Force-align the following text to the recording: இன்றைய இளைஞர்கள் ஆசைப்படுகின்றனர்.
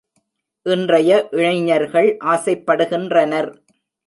இன்றைய 0.65 1.11
இளைஞர்கள் 1.31 2.09
ஆசைப்படுகின்றனர். 2.25 3.51